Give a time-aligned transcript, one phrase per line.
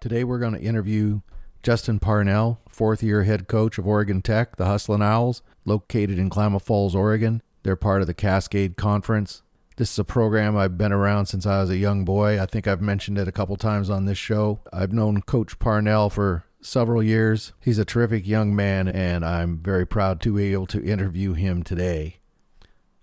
[0.00, 1.20] Today we're going to interview
[1.62, 6.64] Justin Parnell, fourth year head coach of Oregon Tech, the Hustlin' Owls, located in Klamath
[6.64, 7.42] Falls, Oregon.
[7.64, 9.42] They're part of the Cascade Conference.
[9.76, 12.40] This is a program I've been around since I was a young boy.
[12.40, 14.60] I think I've mentioned it a couple times on this show.
[14.72, 17.52] I've known Coach Parnell for several years.
[17.60, 21.62] He's a terrific young man, and I'm very proud to be able to interview him
[21.62, 22.20] today.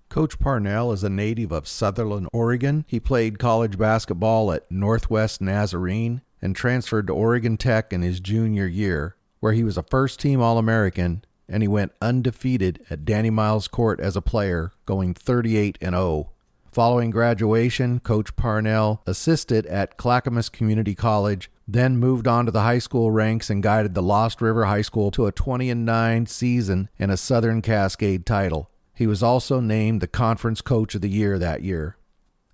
[0.10, 2.86] Coach Parnell is a native of Sutherlin, Oregon.
[2.88, 8.68] He played college basketball at Northwest Nazarene and transferred to Oregon Tech in his junior
[8.68, 13.30] year, where he was a first team All American and he went undefeated at Danny
[13.30, 16.32] Miles Court as a player, going 38 and 0.
[16.72, 22.80] Following graduation, Coach Parnell assisted at Clackamas Community College, then moved on to the high
[22.80, 26.90] school ranks and guided the Lost River High School to a 20 and 9 season
[27.00, 28.70] and a Southern Cascade title.
[28.94, 31.97] He was also named the Conference Coach of the Year that year.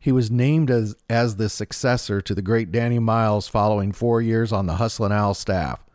[0.03, 4.52] He was named as, as the successor to the great Danny Miles following four years
[4.52, 5.86] on the Hustlin' Owl staff.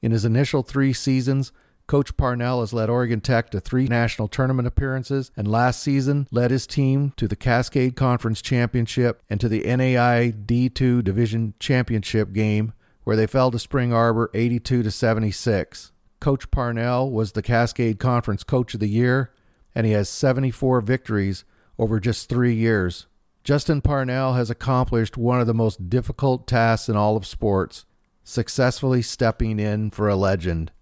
[0.00, 1.52] In his initial three seasons,
[1.86, 6.50] Coach Parnell has led Oregon Tech to three national tournament appearances and last season led
[6.50, 12.72] his team to the Cascade Conference Championship and to the NAIA D2 Division Championship game
[13.04, 15.92] where they fell to Spring Arbor 82 to 76.
[16.20, 19.30] Coach Parnell was the Cascade Conference Coach of the Year
[19.74, 21.44] and he has 74 victories
[21.78, 23.06] over just 3 years.
[23.46, 27.86] Justin Parnell has accomplished one of the most difficult tasks in all of sports,
[28.24, 30.72] successfully stepping in for a legend.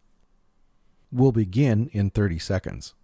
[1.12, 2.94] We'll begin in 30 seconds.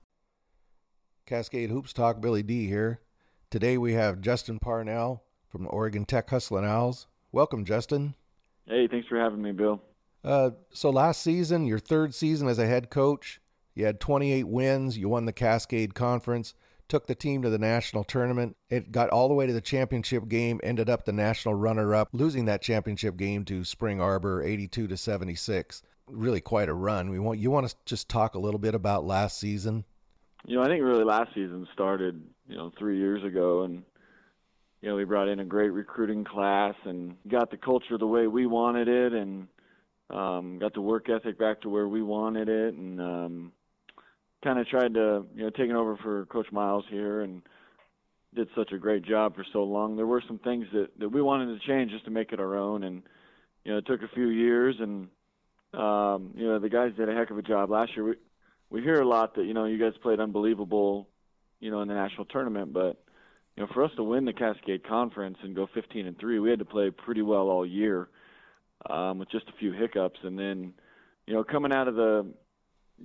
[1.26, 3.00] Cascade Hoops Talk, Billy D here.
[3.50, 7.06] Today we have Justin Parnell from the Oregon Tech Hustlin' Owls.
[7.30, 8.14] Welcome, Justin.
[8.64, 9.82] Hey, thanks for having me, Bill.
[10.24, 13.42] Uh, so last season, your third season as a head coach,
[13.74, 14.96] you had 28 wins.
[14.96, 16.54] You won the Cascade Conference
[16.90, 18.56] took the team to the national tournament.
[18.68, 22.08] It got all the way to the championship game, ended up the national runner up,
[22.12, 25.82] losing that championship game to Spring Arbor 82 to 76.
[26.06, 27.08] Really quite a run.
[27.08, 29.84] We want you want to just talk a little bit about last season?
[30.44, 33.84] You know, I think really last season started, you know, 3 years ago and
[34.82, 38.26] you know, we brought in a great recruiting class and got the culture the way
[38.26, 39.46] we wanted it and
[40.08, 43.52] um, got the work ethic back to where we wanted it and um,
[44.42, 47.42] kind of tried to, you know, taking over for Coach Miles here and
[48.34, 49.96] did such a great job for so long.
[49.96, 52.56] There were some things that, that we wanted to change just to make it our
[52.56, 52.84] own.
[52.84, 53.02] And,
[53.64, 55.08] you know, it took a few years and,
[55.74, 58.04] um, you know, the guys did a heck of a job last year.
[58.04, 58.14] We,
[58.70, 61.08] we hear a lot that, you know, you guys played unbelievable,
[61.58, 63.02] you know, in the national tournament, but,
[63.56, 66.50] you know, for us to win the Cascade Conference and go 15 and 3, we
[66.50, 68.08] had to play pretty well all year
[68.88, 70.20] um, with just a few hiccups.
[70.22, 70.72] And then,
[71.26, 72.32] you know, coming out of the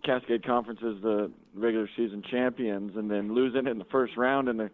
[0.03, 4.57] Cascade Conference as the regular season champions, and then losing in the first round in
[4.57, 4.69] the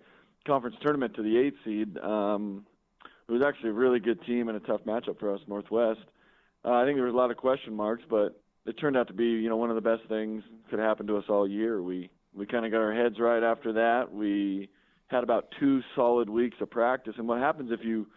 [0.45, 1.97] conference tournament to the eight seed.
[1.99, 2.65] Um,
[3.27, 6.01] it was actually a really good team and a tough matchup for us, Northwest.
[6.65, 9.13] Uh, I think there was a lot of question marks, but it turned out to
[9.13, 11.81] be, you know, one of the best things could happen to us all year.
[11.81, 14.11] We we kind of got our heads right after that.
[14.11, 14.69] We
[15.07, 18.07] had about two solid weeks of practice, and what happens if you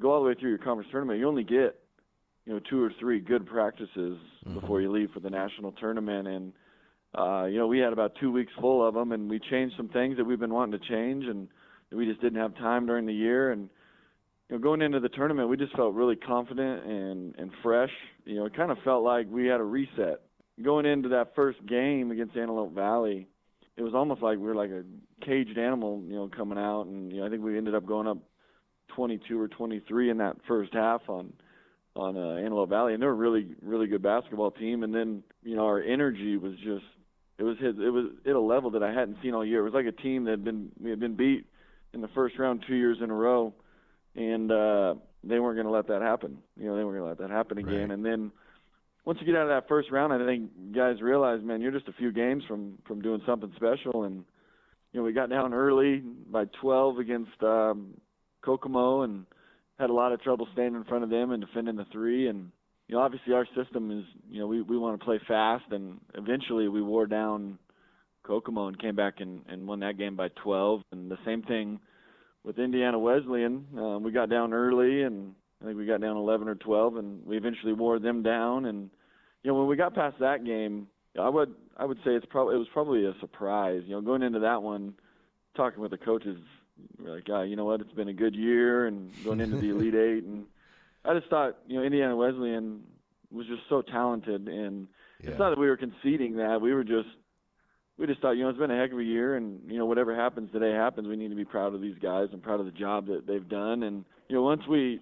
[0.00, 1.80] go all the way through your conference tournament, you only get
[2.46, 4.58] you know two or three good practices mm-hmm.
[4.58, 6.28] before you leave for the national tournament.
[6.28, 6.52] And
[7.16, 9.88] uh you know we had about two weeks full of them and we changed some
[9.88, 11.48] things that we've been wanting to change and
[11.92, 13.52] we just didn't have time during the year.
[13.52, 13.68] And
[14.48, 17.92] you know going into the tournament we just felt really confident and and fresh.
[18.24, 20.20] You know it kind of felt like we had a reset.
[20.62, 23.28] Going into that first game against Antelope Valley
[23.76, 24.84] it was almost like we were like a
[25.24, 26.82] caged animal you know coming out.
[26.82, 28.18] And you know I think we ended up going up
[28.94, 31.32] 22 or 23 in that first half on
[31.96, 34.82] on uh, Antelope Valley, and they're a really really good basketball team.
[34.82, 36.84] And then you know our energy was just
[37.38, 39.60] it was his, it was at a level that I hadn't seen all year.
[39.60, 41.46] It was like a team that had been we had been beat
[41.92, 43.52] in the first round two years in a row,
[44.14, 46.38] and uh, they weren't going to let that happen.
[46.56, 47.88] You know they weren't going to let that happen again.
[47.88, 47.90] Right.
[47.90, 48.32] And then
[49.04, 51.88] once you get out of that first round, I think guys realize, man, you're just
[51.88, 54.04] a few games from from doing something special.
[54.04, 54.24] And
[54.92, 57.94] you know we got down early by 12 against um,
[58.42, 59.26] Kokomo and
[59.78, 62.28] had a lot of trouble staying in front of them and defending the three.
[62.28, 62.50] And
[62.88, 66.00] you know, obviously our system is, you know, we we want to play fast, and
[66.14, 67.58] eventually we wore down
[68.24, 70.82] Kokomo and came back and and won that game by 12.
[70.92, 71.80] And the same thing
[72.44, 73.66] with Indiana Wesleyan.
[73.76, 77.26] Um, we got down early, and I think we got down 11 or 12, and
[77.26, 78.66] we eventually wore them down.
[78.66, 78.90] And
[79.42, 80.86] you know, when we got past that game,
[81.18, 83.82] I would I would say it's probably it was probably a surprise.
[83.86, 84.94] You know, going into that one,
[85.56, 86.38] talking with the coaches
[86.98, 87.80] we're like, ah, you know what?
[87.80, 90.46] It's been a good year, and going into the Elite Eight, and
[91.04, 92.82] I just thought, you know, Indiana Wesleyan
[93.30, 94.88] was just so talented, and
[95.22, 95.30] Yeah.
[95.30, 96.60] it's not that we were conceding that.
[96.60, 97.08] We were just,
[97.98, 99.86] we just thought, you know, it's been a heck of a year, and you know,
[99.86, 101.06] whatever happens today happens.
[101.08, 103.48] We need to be proud of these guys and proud of the job that they've
[103.48, 105.00] done, and you know, once we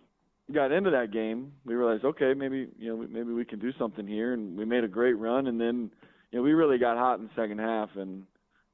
[0.52, 4.06] got into that game, we realized, okay, maybe you know maybe we can do something
[4.06, 5.90] here, and we made a great run, and then
[6.30, 8.25] you know we really got hot in the second half, and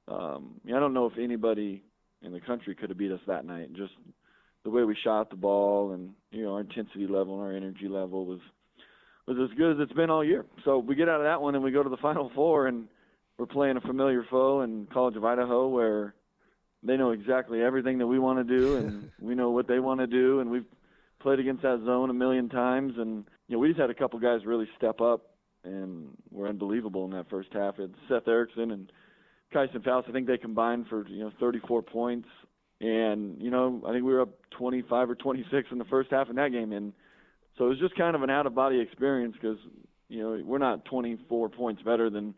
[0.08, 1.82] um, I don't know if anybody
[2.22, 3.72] in the country could have beat us that night.
[3.74, 3.92] Just
[4.64, 7.88] the way we shot the ball, and you know our intensity level and our energy
[7.88, 8.40] level was
[9.26, 10.44] was as good as it's been all year.
[10.64, 12.88] So we get out of that one, and we go to the Final Four, and
[13.38, 16.14] we're playing a familiar foe in College of Idaho, where
[16.82, 20.00] they know exactly everything that we want to do, and we know what they want
[20.00, 20.66] to do, and we've
[21.20, 24.18] played against that zone a million times, and you know we just had a couple
[24.18, 25.30] guys really step up
[25.64, 27.78] and were unbelievable in that first half.
[27.78, 28.92] It's Seth Erickson and
[29.52, 30.06] Kyson Faust.
[30.08, 32.28] I think they combined for you know 34 points,
[32.80, 36.28] and you know I think we were up 25 or 26 in the first half
[36.28, 36.92] in that game, and
[37.56, 39.58] so it was just kind of an out of body experience because
[40.08, 42.34] you know we're not 24 points better than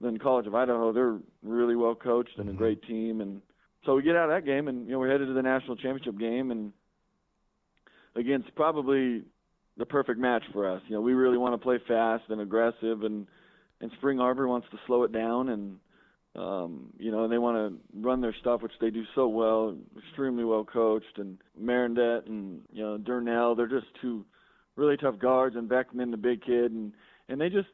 [0.00, 0.92] than College of Idaho.
[0.92, 2.58] They're really well coached and a mm-hmm.
[2.58, 3.40] great team, and
[3.84, 5.76] so we get out of that game, and you know we're headed to the national
[5.76, 6.72] championship game, and
[8.14, 9.22] against probably
[9.76, 10.82] the perfect match for us.
[10.86, 13.26] You know, we really want to play fast and aggressive, and
[13.80, 15.78] and Spring Arbor wants to slow it down, and
[16.34, 20.44] um, you know, they want to run their stuff, which they do so well, extremely
[20.44, 24.24] well coached, and Marindet and you know Durnell, they're just two
[24.76, 26.92] really tough guards, and Beckman, the big kid, and
[27.28, 27.68] and they just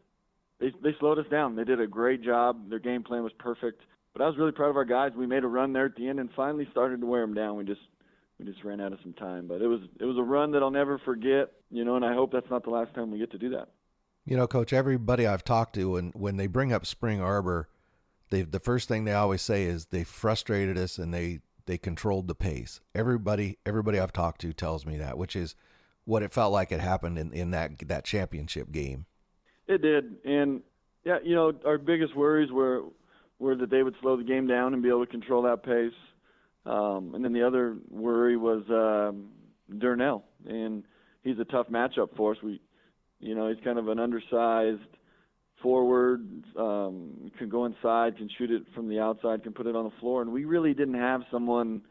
[0.58, 1.54] they they slowed us down.
[1.54, 2.68] They did a great job.
[2.68, 3.82] Their game plan was perfect.
[4.12, 5.12] But I was really proud of our guys.
[5.16, 7.56] We made a run there at the end and finally started to wear them down.
[7.56, 7.80] We just
[8.38, 9.46] we just ran out of some time.
[9.46, 12.14] But it was it was a run that I'll never forget, you know, and I
[12.14, 13.68] hope that's not the last time we get to do that.
[14.24, 17.68] You know, coach, everybody I've talked to and when they bring up Spring Arbor,
[18.30, 22.28] they the first thing they always say is they frustrated us and they they controlled
[22.28, 22.80] the pace.
[22.94, 25.54] Everybody everybody I've talked to tells me that, which is
[26.04, 29.06] what it felt like it happened in, in that that championship game.
[29.66, 30.16] It did.
[30.24, 30.62] And
[31.04, 32.84] yeah, you know, our biggest worries were
[33.38, 35.92] were that they would slow the game down and be able to control that pace.
[36.66, 39.28] Um, and then the other worry was um,
[39.78, 40.84] Durnell, and
[41.22, 42.38] he's a tough matchup for us.
[42.42, 42.60] We,
[43.20, 44.80] you know, he's kind of an undersized
[45.62, 46.22] forward,
[46.56, 49.92] um, can go inside, can shoot it from the outside, can put it on the
[50.00, 51.82] floor, and we really didn't have someone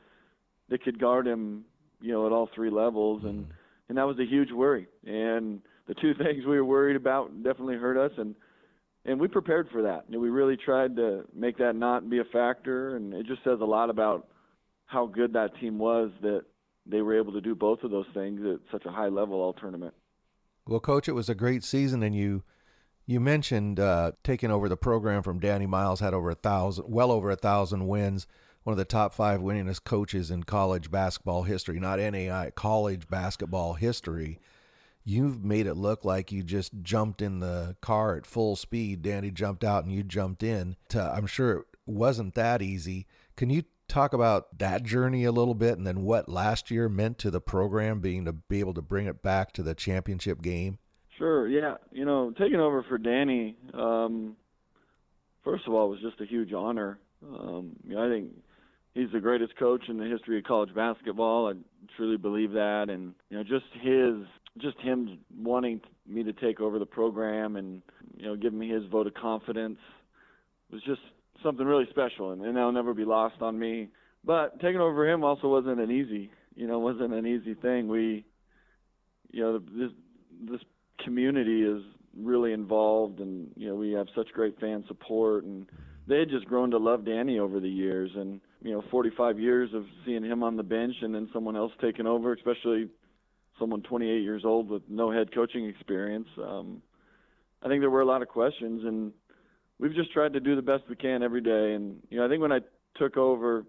[0.70, 1.66] that could guard him,
[2.02, 3.48] you know, at all three levels, and
[3.90, 4.88] and that was a huge worry.
[5.06, 8.36] And the two things we were worried about definitely hurt us, and
[9.06, 10.06] and we prepared for that.
[10.12, 13.60] And we really tried to make that not be a factor, and it just says
[13.62, 14.28] a lot about
[14.86, 16.44] how good that team was that
[16.86, 19.54] they were able to do both of those things at such a high level all
[19.54, 19.94] tournament.
[20.66, 22.44] Well, coach, it was a great season, and you
[23.08, 27.12] you mentioned uh, taking over the program from Danny Miles had over a thousand, well
[27.12, 28.28] over a thousand wins.
[28.64, 33.74] One of the top five winningest coaches in college basketball history, not NAIA, college basketball
[33.74, 34.40] history
[35.08, 39.02] you've made it look like you just jumped in the car at full speed.
[39.02, 40.76] Danny jumped out and you jumped in.
[40.90, 43.08] To, I'm sure it wasn't that easy.
[43.38, 47.18] Can you talk about that journey a little bit and then what last year meant
[47.20, 50.78] to the program being to be able to bring it back to the championship game?
[51.18, 51.76] Sure, yeah.
[51.92, 54.36] You know, taking over for Danny, um,
[55.44, 57.00] first of all, was just a huge honor.
[57.24, 58.32] Um, you know, I think
[58.94, 61.50] he's the greatest coach in the history of college basketball.
[61.50, 61.54] I
[61.96, 64.28] truly believe that, and you know, just his
[64.60, 67.82] just him wanting me to take over the program and
[68.16, 69.78] you know giving me his vote of confidence
[70.72, 71.02] was just
[71.44, 73.88] something really special and, and that'll never be lost on me
[74.24, 78.26] but taking over him also wasn't an easy you know wasn't an easy thing we
[79.32, 79.92] you know this
[80.50, 80.62] this
[81.08, 81.82] community is
[82.20, 85.68] really involved and you know we have such great fan support and
[86.08, 89.70] they had just grown to love Danny over the years and you know 45 years
[89.74, 92.90] of seeing him on the bench and then someone else taking over especially
[93.60, 96.28] someone 28 years old with no head coaching experience.
[96.38, 96.82] Um,
[97.64, 99.12] I think there were a lot of questions, and
[99.80, 101.74] we've just tried to do the best we can every day.
[101.74, 102.60] And you know, I think when I
[102.96, 103.66] took over,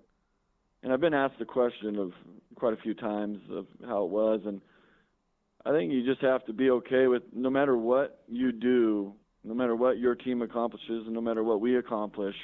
[0.83, 2.12] and I've been asked the question of
[2.54, 4.61] quite a few times of how it was, and
[5.69, 9.13] I think you just have to be okay with no matter what you do,
[9.45, 12.35] no matter what your team accomplishes, and no matter what we accomplish,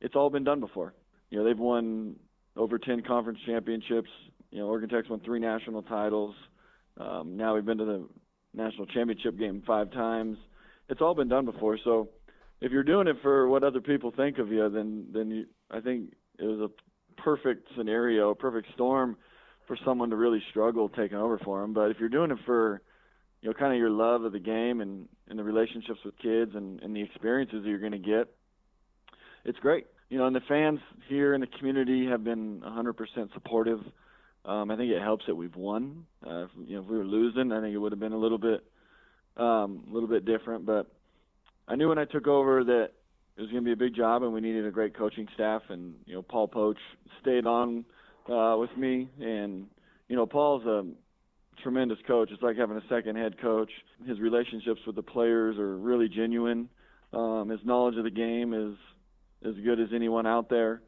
[0.00, 0.94] it's all been done before.
[1.28, 2.16] You know, they've won
[2.56, 4.08] over 10 conference championships.
[4.50, 6.34] You know, Oregon Tech's won three national titles.
[6.98, 8.08] Um, now we've been to the
[8.54, 10.38] national championship game five times.
[10.88, 11.78] It's all been done before.
[11.84, 12.08] So
[12.62, 15.80] if you're doing it for what other people think of you, then then you, I
[15.80, 19.18] think it was a perfect scenario, a perfect storm
[19.66, 21.72] for someone to really struggle taking over for them.
[21.72, 22.80] But if you're doing it for
[23.42, 26.52] you know kind of your love of the game and and the relationships with kids
[26.54, 28.28] and and the experiences that you're going to get,
[29.44, 29.86] it's great.
[30.08, 33.80] You know, and the fans here in the community have been 100% supportive.
[34.44, 36.06] Um, I think it helps that we've won.
[36.24, 38.18] Uh, if, you know, if we were losing, I think it would have been a
[38.18, 38.64] little bit,
[39.36, 40.64] um, a little bit different.
[40.64, 40.86] But
[41.66, 42.90] I knew when I took over that
[43.36, 45.62] it was going to be a big job, and we needed a great coaching staff.
[45.68, 46.78] And you know, Paul Poach
[47.20, 47.84] stayed on
[48.30, 49.66] uh, with me, and
[50.08, 50.84] you know, Paul's a
[51.62, 52.30] tremendous coach.
[52.32, 53.70] It's like having a second head coach.
[54.06, 56.68] His relationships with the players are really genuine.
[57.12, 58.76] Um, his knowledge of the game is
[59.46, 60.82] as good as anyone out there.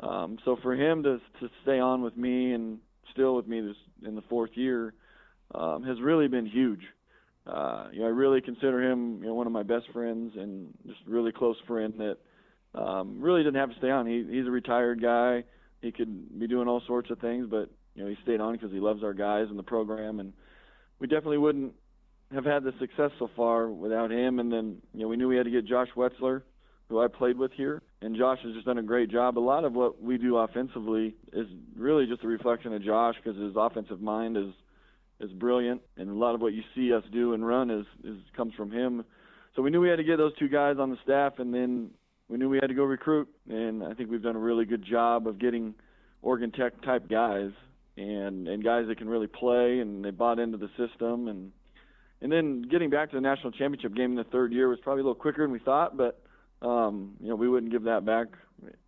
[0.00, 2.78] Um, so for him to to stay on with me and
[3.12, 4.94] still with me this in the fourth year
[5.54, 6.80] um, has really been huge.
[7.46, 10.72] Uh, you know, I really consider him you know one of my best friends and
[10.86, 12.16] just really close friend that
[12.74, 14.06] um, really didn't have to stay on.
[14.06, 15.44] He, he's a retired guy.
[15.80, 18.70] He could be doing all sorts of things, but you know he stayed on because
[18.70, 20.32] he loves our guys and the program, and
[20.98, 21.72] we definitely wouldn't
[22.32, 24.38] have had the success so far without him.
[24.38, 26.42] And then you know we knew we had to get Josh Wetzler,
[26.88, 29.38] who I played with here, and Josh has just done a great job.
[29.38, 31.46] A lot of what we do offensively is
[31.76, 34.52] really just a reflection of Josh because his offensive mind is
[35.20, 38.16] is brilliant, and a lot of what you see us do and run is is
[38.36, 39.04] comes from him.
[39.56, 41.90] So we knew we had to get those two guys on the staff, and then
[42.30, 43.28] we knew we had to go recruit.
[43.48, 45.74] And I think we've done a really good job of getting
[46.22, 47.50] Oregon Tech type guys
[47.96, 51.52] and and guys that can really play, and they bought into the system, and
[52.22, 55.00] and then getting back to the national championship game in the third year was probably
[55.00, 56.22] a little quicker than we thought, but
[56.62, 58.28] um, you know we wouldn't give that back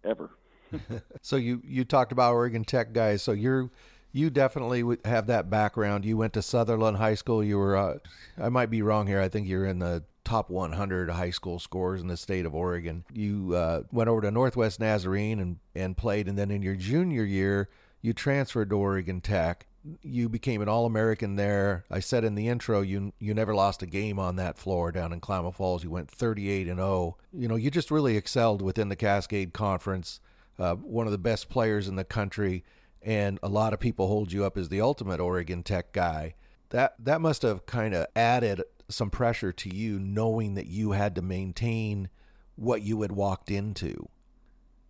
[0.05, 0.31] ever.
[1.21, 3.71] so you you talked about Oregon Tech guys, so you're
[4.13, 6.05] you definitely have that background.
[6.05, 7.43] You went to Sutherlin High School.
[7.43, 7.95] You were, uh,
[8.39, 9.21] I might be wrong here.
[9.21, 13.05] I think you're in the top 100 high school scores in the state of Oregon.
[13.13, 17.25] You uh, went over to Northwest Nazarene and, and played, and then in your junior
[17.25, 17.69] year,
[18.01, 19.67] you transferred to Oregon Tech.
[20.03, 21.85] You became an All American there.
[21.91, 25.13] I said in the intro, you you never lost a game on that floor down
[25.13, 25.83] in Klamath Falls.
[25.83, 27.17] You went 38 and 0.
[27.33, 30.21] You know, you just really excelled within the Cascade Conference.
[30.59, 32.63] Uh, one of the best players in the country
[33.05, 36.35] and a lot of people hold you up as the ultimate Oregon Tech guy.
[36.71, 38.63] That that must have kind of added
[38.93, 42.09] some pressure to you knowing that you had to maintain
[42.57, 44.09] what you had walked into.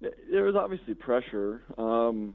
[0.01, 2.35] There was obviously pressure, um,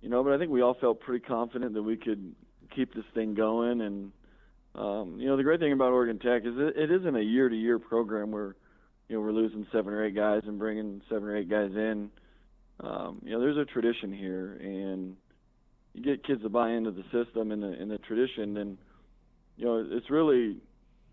[0.00, 2.34] you know, but I think we all felt pretty confident that we could
[2.74, 3.80] keep this thing going.
[3.80, 4.12] And
[4.74, 7.78] um, you know, the great thing about Oregon Tech is it, it isn't a year-to-year
[7.78, 8.54] program where
[9.08, 12.10] you know we're losing seven or eight guys and bringing seven or eight guys in
[12.80, 15.16] um, you know, there's a tradition here, and
[15.94, 18.78] you get kids to buy into the system and the, and the tradition, and
[19.58, 20.56] you know, it's really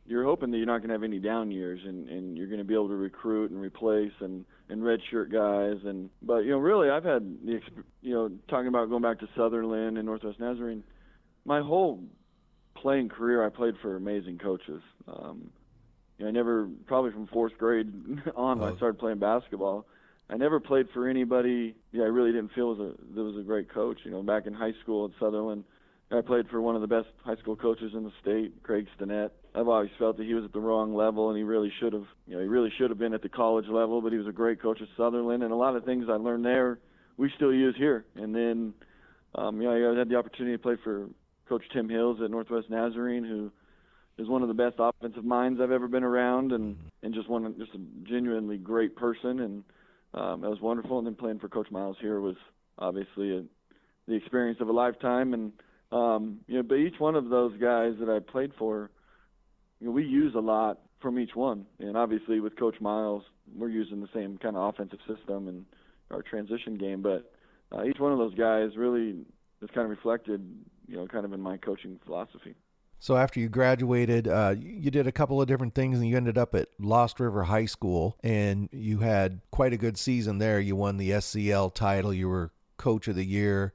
[0.08, 2.60] you're hoping that you're not going to have any down years, and, and you're going
[2.60, 6.58] to be able to recruit and replace and and redshirt guys, and but you know,
[6.58, 7.60] really, I've had the
[8.02, 10.84] you know, talking about going back to Sutherlin and Northwest Nazarene,
[11.44, 12.04] my whole
[12.76, 14.82] playing career, I played for amazing coaches.
[15.08, 15.50] Um,
[16.18, 17.92] you know, I never probably from fourth grade
[18.36, 19.88] on when I started playing basketball.
[20.30, 21.76] I never played for anybody.
[21.92, 24.00] Yeah, I really didn't feel was a there was a great coach.
[24.04, 25.64] You know, back in high school at Sutherland,
[26.12, 29.32] I played for one of the best high school coaches in the state, Craig Stinnett.
[29.56, 32.06] I've always felt that he was at the wrong level, and he really should have.
[32.28, 34.02] You know, he really should have been at the college level.
[34.02, 36.46] But he was a great coach at Sutherlin, and a lot of things I learned
[36.46, 36.80] there,
[37.18, 38.06] we still use here.
[38.16, 38.74] And then,
[39.34, 41.08] um, you know, I had the opportunity to play for
[41.50, 43.52] Coach Tim Hills at Northwest Nazarene, who
[44.22, 47.56] is one of the best offensive minds I've ever been around, and and just one
[47.58, 49.64] just a genuinely great person and
[50.16, 50.98] um, it was wonderful.
[50.98, 52.38] And then playing for Coach Miles here was
[52.80, 53.44] obviously a,
[54.08, 55.34] the experience of a lifetime.
[55.34, 55.52] And
[55.96, 58.92] um, you know, but each one of those guys that I played for,
[59.80, 61.66] you know, we use a lot from each one.
[61.80, 63.24] And obviously with Coach Miles,
[63.56, 65.66] we're using the same kind of offensive system and
[66.12, 67.02] our transition game.
[67.02, 67.32] But
[67.72, 69.26] uh, each one of those guys really
[69.62, 70.46] is kind of reflected,
[70.86, 72.56] you know, kind of in my coaching philosophy.
[73.00, 76.38] So after you graduated, uh, you did a couple of different things, and you ended
[76.38, 80.60] up at Lost River High School, and you had quite a good season there.
[80.60, 82.14] You won the SCL title.
[82.14, 83.74] You were Coach of the Year,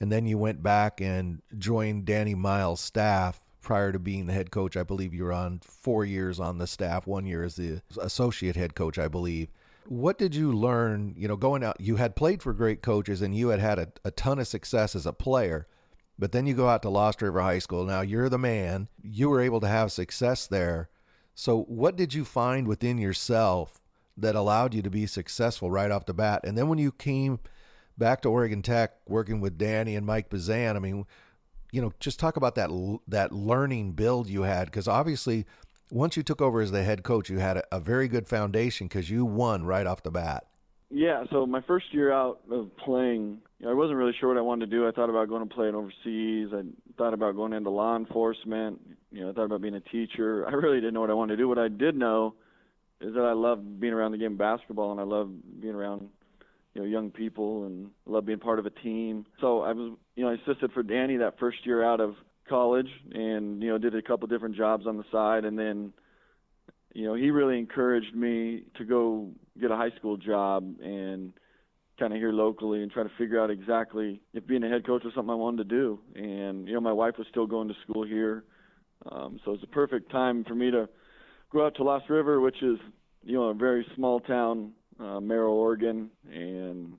[0.00, 3.40] and then you went back and joined Danny Miles' staff.
[3.60, 6.66] Prior to being the head coach, I believe you were on four years on the
[6.66, 9.48] staff, one year as the associate head coach, I believe.
[9.86, 11.14] What did you learn?
[11.16, 13.88] You know, going out, you had played for great coaches, and you had had a,
[14.04, 15.66] a ton of success as a player
[16.18, 17.84] but then you go out to Lost River High School.
[17.84, 18.88] Now you're the man.
[19.02, 20.88] You were able to have success there.
[21.34, 23.82] So, what did you find within yourself
[24.16, 26.42] that allowed you to be successful right off the bat?
[26.44, 27.40] And then when you came
[27.96, 31.06] back to Oregon Tech, working with Danny and Mike Bazan, I mean,
[31.72, 32.70] you know, just talk about that
[33.08, 35.44] that learning build you had because obviously,
[35.90, 38.86] once you took over as the head coach, you had a, a very good foundation
[38.86, 40.46] because you won right off the bat.
[40.90, 44.38] Yeah, so my first year out of playing, you know, I wasn't really sure what
[44.38, 44.86] I wanted to do.
[44.86, 46.50] I thought about going to play overseas.
[46.52, 46.62] I
[46.96, 48.80] thought about going into law enforcement.
[49.10, 50.46] You know, I thought about being a teacher.
[50.48, 51.48] I really didn't know what I wanted to do.
[51.48, 52.34] What I did know
[53.00, 56.08] is that I love being around the game of basketball and I love being around
[56.74, 59.26] you know young people and love being part of a team.
[59.40, 62.14] So I was you know I assisted for Danny that first year out of
[62.48, 65.92] college and you know did a couple different jobs on the side and then
[66.92, 71.32] you know he really encouraged me to go get a high school job and
[71.98, 75.04] kind of here locally and try to figure out exactly if being a head coach
[75.04, 76.00] was something I wanted to do.
[76.14, 78.44] And you know, my wife was still going to school here,
[79.10, 80.88] um, so it was a perfect time for me to
[81.52, 82.78] go out to Lost River, which is
[83.22, 86.94] you know a very small town, uh, Merrill, Oregon, and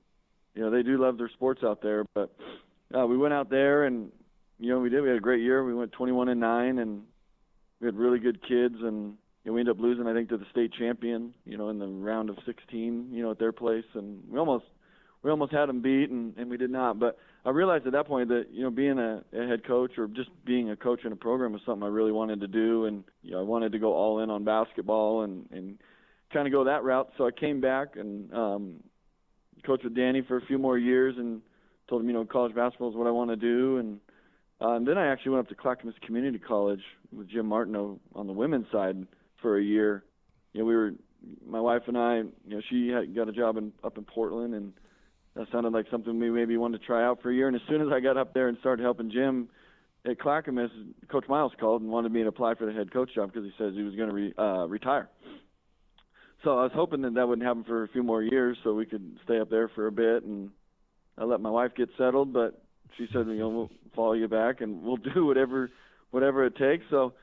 [0.53, 2.05] you know they do love their sports out there.
[2.13, 2.35] But
[2.97, 4.11] uh, we went out there and
[4.59, 5.01] you know we did.
[5.01, 5.63] We had a great year.
[5.63, 7.03] We went 21 and nine, and
[7.79, 10.37] we had really good kids and you know, we ended up losing, I think, to
[10.37, 13.85] the state champion, you know, in the round of 16, you know, at their place,
[13.93, 14.65] and we almost
[15.21, 16.99] we almost had them beat, and, and we did not.
[16.99, 20.07] But I realized at that point that you know being a, a head coach or
[20.07, 23.03] just being a coach in a program was something I really wanted to do, and
[23.23, 25.77] you know I wanted to go all in on basketball and and
[26.33, 27.09] kind of go that route.
[27.17, 28.83] So I came back and um,
[29.65, 31.41] coached with Danny for a few more years, and
[31.89, 33.99] told him you know college basketball is what I want to do, and
[34.61, 38.27] uh, and then I actually went up to Clackamas Community College with Jim Martineau on
[38.27, 39.05] the women's side
[39.41, 40.03] for a year.
[40.53, 40.93] You know we were
[41.45, 44.53] my wife and I, you know, she had got a job in up in Portland,
[44.53, 44.73] and
[45.35, 47.47] that sounded like something we maybe wanted to try out for a year.
[47.47, 49.49] And as soon as I got up there and started helping Jim
[50.05, 50.71] at Clackamas,
[51.09, 53.53] Coach Miles called and wanted me to apply for the head coach job because he
[53.57, 55.09] says he was going to re, uh, retire.
[56.45, 58.85] So I was hoping that that wouldn't happen for a few more years, so we
[58.85, 60.23] could stay up there for a bit.
[60.23, 60.51] And
[61.17, 62.61] I let my wife get settled, but
[62.97, 65.71] she said, you know, we'll follow you back and we'll do whatever
[66.11, 66.85] whatever it takes.
[66.91, 67.13] So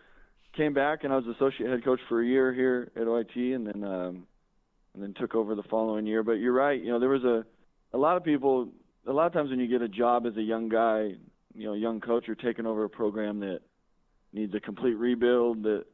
[0.56, 3.64] came back and I was associate head coach for a year here at OIT, and
[3.64, 4.26] then um,
[4.92, 6.24] and then took over the following year.
[6.24, 7.44] But you're right, you know, there was a
[7.94, 8.70] a lot of people,
[9.06, 11.12] a lot of times when you get a job as a young guy,
[11.54, 13.60] you know, young coach, you're taking over a program that
[14.32, 15.84] needs a complete rebuild that,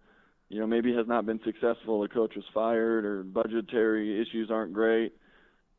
[0.48, 2.00] you know, maybe has not been successful.
[2.00, 5.12] The coach was fired or budgetary issues aren't great.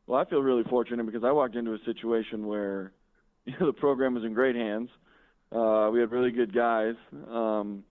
[0.06, 2.92] Well, I feel really fortunate because I walked into a situation where,
[3.44, 4.88] you know, the program was in great hands.
[5.52, 6.94] Uh, we had really good guys.
[7.28, 7.84] Um,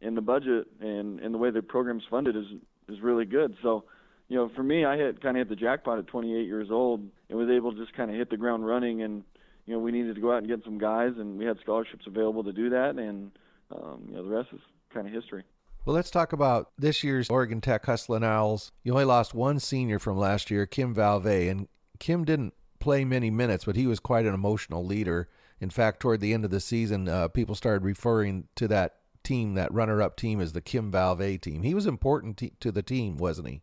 [0.00, 2.46] and the budget and, and the way the program's funded is
[2.88, 3.54] is really good.
[3.62, 3.84] So,
[4.28, 7.08] you know, for me, I hit kind of hit the jackpot at 28 years old
[7.28, 9.02] and was able to just kind of hit the ground running.
[9.02, 9.22] And
[9.66, 12.04] you know, we needed to go out and get some guys, and we had scholarships
[12.06, 12.96] available to do that.
[12.98, 13.30] And
[13.70, 14.60] um, you know, the rest is
[14.92, 15.44] kind of history.
[15.84, 18.70] Well, let's talk about this year's Oregon Tech Hustlin' Owls.
[18.84, 21.66] You only lost one senior from last year, Kim Valve, and
[21.98, 25.28] Kim didn't play many minutes, but he was quite an emotional leader.
[25.60, 29.54] In fact, toward the end of the season, uh, people started referring to that team,
[29.54, 31.64] that runner-up team, as the Kim Valve team.
[31.64, 33.62] He was important t- to the team, wasn't he?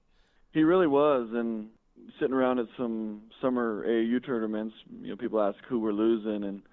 [0.52, 1.70] He really was, and
[2.20, 6.64] sitting around at some summer AAU tournaments, you know, people ask who we're losing, and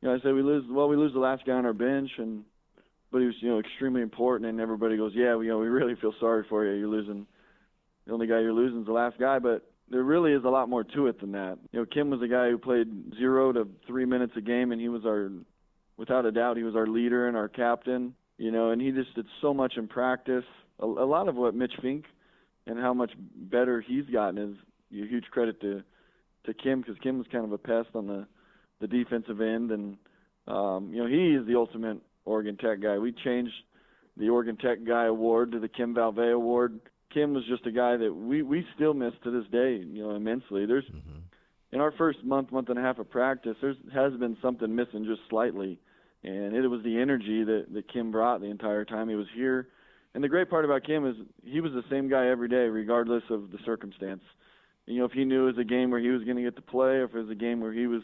[0.00, 0.64] you know, I say we lose.
[0.70, 2.44] Well, we lose the last guy on our bench, and
[3.14, 5.68] but he was, you know, extremely important, and everybody goes, yeah, we, you know, we
[5.68, 6.72] really feel sorry for you.
[6.72, 7.28] You're losing.
[8.08, 10.68] The only guy you're losing is the last guy, but there really is a lot
[10.68, 11.58] more to it than that.
[11.70, 14.80] You know, Kim was a guy who played zero to three minutes a game, and
[14.80, 15.30] he was our,
[15.96, 18.16] without a doubt, he was our leader and our captain.
[18.36, 20.44] You know, and he just did so much in practice.
[20.80, 22.06] A, a lot of what Mitch Fink
[22.66, 24.56] and how much better he's gotten is
[24.90, 25.84] a huge credit to
[26.46, 28.26] to Kim because Kim was kind of a pest on the
[28.80, 29.98] the defensive end, and
[30.48, 32.98] um, you know he is the ultimate Oregon Tech guy.
[32.98, 33.52] We changed
[34.16, 36.80] the Oregon Tech guy award to the Kim Valve award.
[37.12, 40.10] Kim was just a guy that we we still miss to this day, you know,
[40.16, 40.66] immensely.
[40.66, 41.20] There's mm-hmm.
[41.72, 45.04] in our first month, month and a half of practice, there has been something missing
[45.04, 45.78] just slightly,
[46.24, 49.68] and it was the energy that that Kim brought the entire time he was here.
[50.14, 53.24] And the great part about Kim is he was the same guy every day, regardless
[53.30, 54.22] of the circumstance.
[54.86, 56.56] You know, if he knew it was a game where he was going to get
[56.56, 58.02] to play, or if it was a game where he was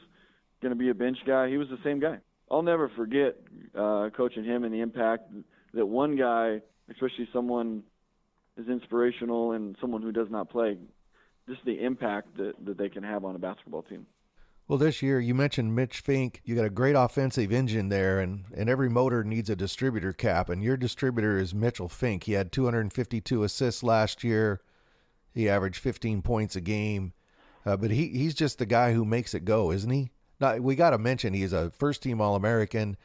[0.61, 2.19] going to be a bench guy, he was the same guy.
[2.51, 3.37] I'll never forget
[3.75, 5.31] uh, coaching him and the impact
[5.75, 6.61] that one guy,
[6.91, 7.83] especially someone
[8.59, 10.77] as inspirational and someone who does not play,
[11.49, 14.07] just the impact that, that they can have on a basketball team.
[14.67, 16.41] Well, this year you mentioned Mitch Fink.
[16.45, 20.49] You got a great offensive engine there, and, and every motor needs a distributor cap.
[20.49, 22.25] And your distributor is Mitchell Fink.
[22.25, 24.61] He had 252 assists last year.
[25.35, 27.15] He averaged 15 points a game.
[27.67, 30.13] Uh, but he he's just the guy who makes it go, isn't he?
[30.41, 32.97] Now we got to mention he's a first team All American,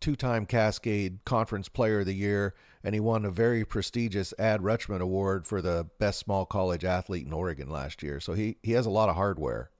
[0.00, 4.60] two time Cascade Conference Player of the Year, and he won a very prestigious Ad
[4.60, 8.20] Rutschman Award for the best small college athlete in Oregon last year.
[8.20, 9.70] So he he has a lot of hardware.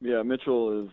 [0.00, 0.90] Yeah, Mitchell is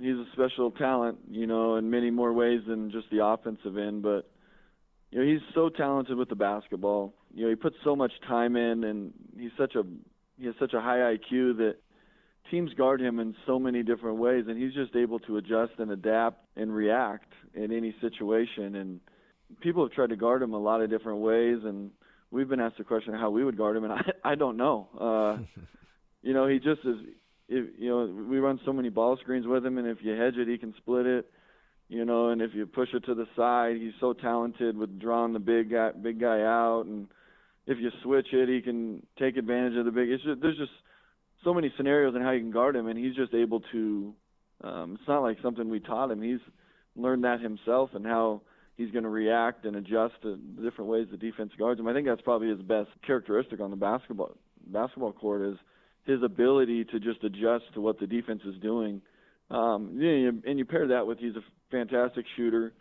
[0.00, 4.02] he's a special talent, you know, in many more ways than just the offensive end,
[4.02, 4.28] but
[5.10, 7.14] you know, he's so talented with the basketball.
[7.34, 9.82] You know, he puts so much time in and he's such a
[10.38, 11.76] he has such a high IQ that
[12.50, 15.90] teams guard him in so many different ways and he's just able to adjust and
[15.90, 19.00] adapt and react in any situation and
[19.60, 21.90] people have tried to guard him a lot of different ways and
[22.30, 23.92] we've been asked the question how we would guard him and
[24.24, 24.88] I I don't know.
[24.98, 25.60] Uh
[26.22, 26.96] you know, he just is
[27.48, 30.36] if you know we run so many ball screens with him, and if you hedge
[30.36, 31.30] it, he can split it.
[31.88, 35.34] You know, and if you push it to the side, he's so talented with drawing
[35.34, 37.08] the big guy, big guy out, and
[37.66, 40.08] if you switch it, he can take advantage of the big.
[40.08, 40.72] It's just, there's just
[41.44, 44.14] so many scenarios and how you can guard him, and he's just able to.
[44.62, 46.22] Um, it's not like something we taught him.
[46.22, 46.40] He's
[46.94, 48.42] learned that himself and how
[48.76, 51.88] he's going to react and adjust to different ways the defense guards him.
[51.88, 55.56] I think that's probably his best characteristic on the basketball basketball court is
[56.04, 59.00] his ability to just adjust to what the defense is doing.
[59.50, 62.72] Um, and you pair that with he's a fantastic shooter.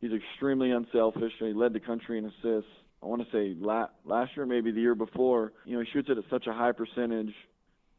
[0.00, 1.32] He's extremely unselfish.
[1.38, 2.70] He led the country in assists.
[3.02, 5.52] I want to say last year, maybe the year before.
[5.64, 7.34] You know, he shoots it at such a high percentage.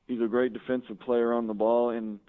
[0.07, 2.19] He's a great defensive player on the ball, and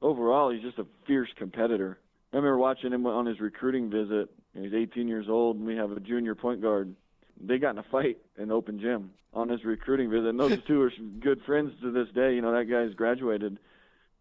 [0.00, 1.98] overall, he's just a fierce competitor.
[2.32, 4.28] I remember watching him on his recruiting visit.
[4.54, 6.94] He's 18 years old, and we have a junior point guard.
[7.40, 10.26] They got in a fight in the open gym on his recruiting visit.
[10.26, 12.34] And those two are good friends to this day.
[12.34, 13.58] You know, that guy's graduated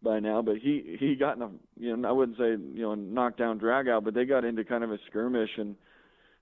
[0.02, 1.50] by now, but he he got in a
[1.80, 4.84] you know I wouldn't say you know knockdown drag out, but they got into kind
[4.84, 5.76] of a skirmish and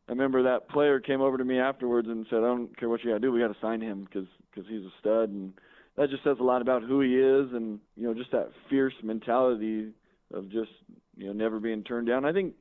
[0.07, 3.03] I remember that player came over to me afterwards and said, "I don't care what
[3.03, 3.31] you got to do.
[3.31, 5.53] We got to sign him because because he's a stud." And
[5.97, 8.93] that just says a lot about who he is, and you know, just that fierce
[9.03, 9.89] mentality
[10.33, 10.71] of just
[11.17, 12.25] you know never being turned down.
[12.25, 12.55] I think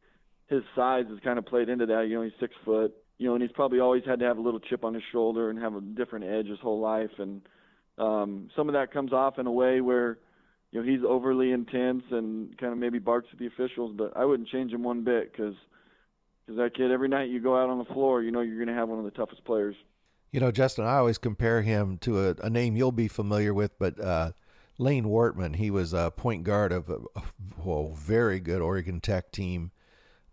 [0.48, 2.06] his size has kind of played into that.
[2.08, 2.92] You know, he's six foot.
[3.18, 5.50] You know, and he's probably always had to have a little chip on his shoulder
[5.50, 7.10] and have a different edge his whole life.
[7.18, 7.42] And
[7.98, 10.18] um, some of that comes off in a way where
[10.72, 13.94] you know he's overly intense and kind of maybe barks at the officials.
[13.96, 15.54] But I wouldn't change him one bit because
[16.46, 18.74] because that kid, every night you go out on the floor, you know you're going
[18.74, 19.76] to have one of the toughest players.
[20.32, 23.76] You know, Justin, I always compare him to a, a name you'll be familiar with,
[23.78, 24.32] but uh,
[24.78, 25.56] Layne Wortman.
[25.56, 26.98] He was a point guard of a,
[27.68, 29.72] a very good Oregon Tech team,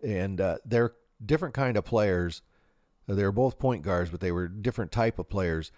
[0.01, 2.41] and uh, they're different kind of players.
[3.07, 5.71] They were both point guards, but they were different type of players.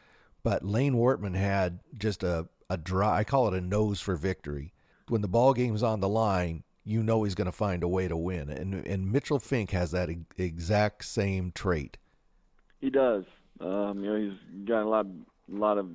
[0.44, 3.18] But Lane Wortman had just a a dry.
[3.18, 4.74] I call it a nose for victory.
[5.08, 8.08] When the ball game's on the line, you know he's going to find a way
[8.08, 8.50] to win.
[8.50, 11.98] And and Mitchell Fink has that exact same trait.
[12.80, 13.26] He does.
[13.60, 15.88] Um, you know, he's got a lot, a lot of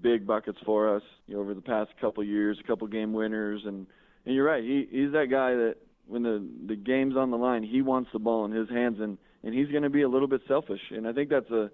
[0.00, 3.62] big buckets for us you know, over the past couple years, a couple game winners,
[3.64, 3.86] and
[4.24, 4.62] and you're right.
[4.62, 8.18] He he's that guy that when the the game's on the line, he wants the
[8.18, 10.80] ball in his hands, and and he's going to be a little bit selfish.
[10.90, 11.70] And I think that's a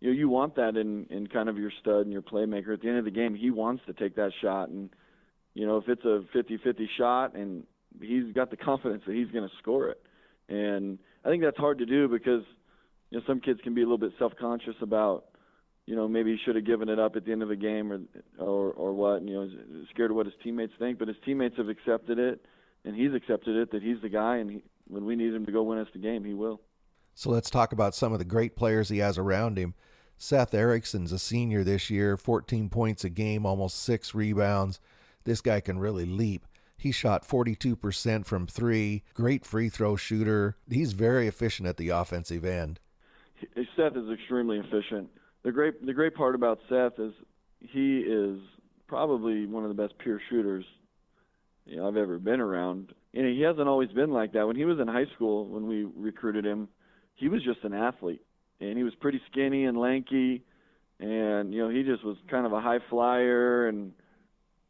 [0.00, 2.74] you know you want that in in kind of your stud and your playmaker.
[2.74, 4.90] At the end of the game, he wants to take that shot, and
[5.54, 7.64] you know if it's a 50-50 shot and
[8.00, 10.00] he's got the confidence that he's going to score it.
[10.48, 12.42] And I think that's hard to do because
[13.12, 15.26] you know some kids can be a little bit self-conscious about
[15.84, 17.92] you know maybe he should have given it up at the end of the game
[17.92, 18.00] or
[18.38, 19.20] or or what.
[19.20, 20.98] and, You know, scared of what his teammates think.
[20.98, 22.42] But his teammates have accepted it,
[22.86, 24.38] and he's accepted it that he's the guy.
[24.38, 26.62] And he, when we need him to go win us the game, he will.
[27.14, 29.74] So let's talk about some of the great players he has around him.
[30.16, 34.80] Seth Erickson's a senior this year, 14 points a game, almost six rebounds.
[35.24, 36.46] This guy can really leap.
[36.78, 40.56] He shot 42% from three, great free throw shooter.
[40.70, 42.80] He's very efficient at the offensive end.
[43.76, 45.08] Seth is extremely efficient.
[45.44, 47.12] The great the great part about Seth is
[47.60, 48.38] he is
[48.86, 50.64] probably one of the best pure shooters
[51.66, 52.92] you know, I've ever been around.
[53.14, 54.46] And he hasn't always been like that.
[54.46, 56.68] When he was in high school, when we recruited him,
[57.14, 58.22] he was just an athlete,
[58.60, 60.42] and he was pretty skinny and lanky,
[60.98, 63.92] and you know he just was kind of a high flyer and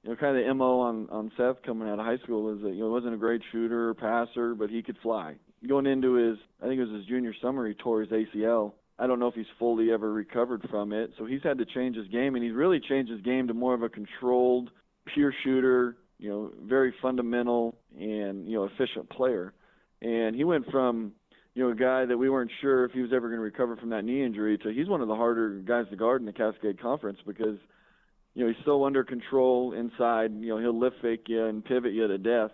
[0.03, 2.63] you know, kind of the mo on on Seth coming out of high school is
[2.63, 5.37] that you know he wasn't a great shooter or passer, but he could fly.
[5.66, 8.72] Going into his, I think it was his junior summer, he tore his ACL.
[8.98, 11.96] I don't know if he's fully ever recovered from it, so he's had to change
[11.96, 14.70] his game, and he's really changed his game to more of a controlled,
[15.14, 15.96] pure shooter.
[16.18, 19.53] You know, very fundamental and you know efficient player.
[20.01, 21.12] And he went from
[21.55, 23.77] you know, a guy that we weren't sure if he was ever going to recover
[23.77, 26.33] from that knee injury to he's one of the harder guys to guard in the
[26.33, 27.59] Cascade Conference because
[28.35, 30.33] you know, he's so under control inside.
[30.33, 32.51] You know, he'll lift fake you and pivot you to death.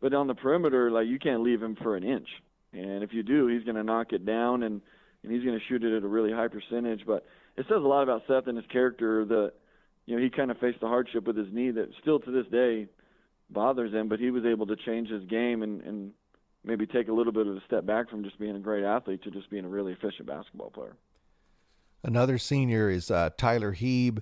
[0.00, 2.28] But on the perimeter, like you can't leave him for an inch.
[2.74, 4.80] And if you do, he's going to knock it down and
[5.22, 7.00] and he's going to shoot it at a really high percentage.
[7.06, 7.24] But
[7.56, 9.52] it says a lot about Seth and his character that
[10.06, 12.46] you know he kind of faced the hardship with his knee that still to this
[12.50, 12.88] day
[13.48, 14.08] bothers him.
[14.08, 16.12] But he was able to change his game and and
[16.64, 19.22] maybe take a little bit of a step back from just being a great athlete
[19.22, 20.96] to just being a really efficient basketball player.
[22.02, 24.20] Another senior is uh, Tyler Heeb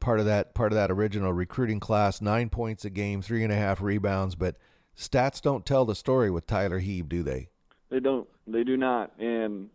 [0.00, 2.20] part of that part of that original recruiting class.
[2.20, 4.56] Nine points a game, three and a half rebounds, but
[4.96, 7.48] stats don't tell the story with Tyler Heeb, do they?
[7.90, 8.28] They don't.
[8.46, 9.18] They do not.
[9.18, 9.68] And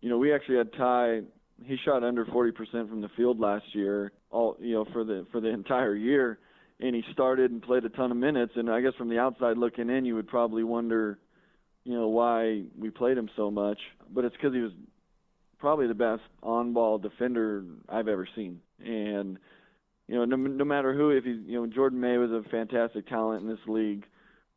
[0.00, 1.20] you know, we actually had Ty.
[1.64, 2.52] He shot under 40%
[2.88, 6.38] from the field last year, all you know, for the for the entire year.
[6.80, 8.52] And he started and played a ton of minutes.
[8.56, 11.18] And I guess from the outside looking in, you would probably wonder,
[11.84, 13.78] you know, why we played him so much.
[14.12, 14.72] But it's because he was
[15.58, 18.60] probably the best on-ball defender I've ever seen.
[18.84, 19.38] And
[20.08, 23.06] you know, no, no matter who, if he's, you know, Jordan May was a fantastic
[23.06, 24.04] talent in this league.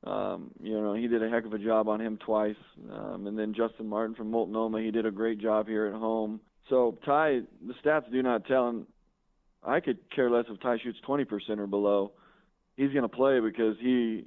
[0.03, 2.55] Um, you know, he did a heck of a job on him twice.
[2.91, 6.41] Um, and then Justin Martin from Multnomah, he did a great job here at home.
[6.69, 8.67] So Ty, the stats do not tell.
[8.69, 8.85] And
[9.63, 11.25] I could care less if Ty shoots 20%
[11.57, 12.11] or below.
[12.77, 14.25] He's going to play because he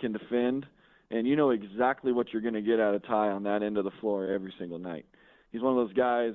[0.00, 0.66] can defend,
[1.10, 3.76] and you know exactly what you're going to get out of Ty on that end
[3.76, 5.04] of the floor every single night.
[5.52, 6.32] He's one of those guys.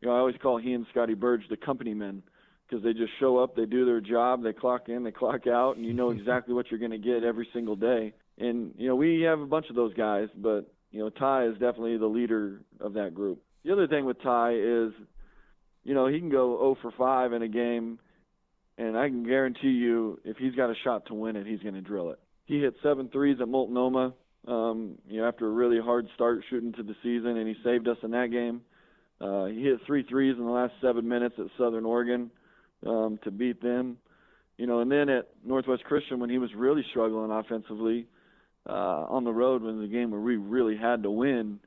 [0.00, 2.22] You know, I always call he and Scotty Burge the company men
[2.68, 5.76] because they just show up, they do their job, they clock in, they clock out,
[5.76, 8.12] and you know exactly what you're going to get every single day.
[8.38, 11.54] And you know, we have a bunch of those guys, but you know, Ty is
[11.54, 13.42] definitely the leader of that group.
[13.64, 14.92] The other thing with Ty is,
[15.84, 17.98] you know, he can go 0 for 5 in a game,
[18.78, 21.74] and I can guarantee you, if he's got a shot to win it, he's going
[21.74, 22.20] to drill it.
[22.44, 24.14] He hit seven threes at Multnomah,
[24.46, 27.88] um, you know, after a really hard start shooting to the season, and he saved
[27.88, 28.60] us in that game.
[29.20, 32.30] Uh, he hit three threes in the last seven minutes at Southern Oregon
[32.84, 33.98] um, to beat them.
[34.58, 38.06] You know, and then at Northwest Christian when he was really struggling offensively
[38.68, 38.72] uh,
[39.08, 41.60] on the road when the game where we really had to win,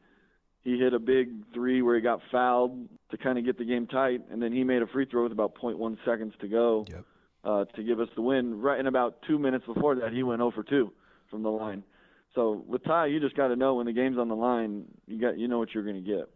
[0.63, 3.88] he hit a big three where he got fouled to kind of get the game
[3.88, 7.06] tight, and then he made a free throw with about 0.1 seconds to go Yep.
[7.43, 8.60] uh, to give us the win.
[8.60, 10.91] Right in about two minutes before that, he went 0 for 2
[11.30, 11.84] from the line.
[12.36, 15.19] So with Ty, you just got to know when the game's on the line, you
[15.19, 16.30] got you know what you're going to get.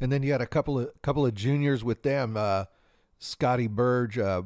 [0.00, 2.36] And then you had a couple of couple of juniors with them.
[2.36, 2.64] Uh,
[3.18, 4.42] Scotty Burge, uh,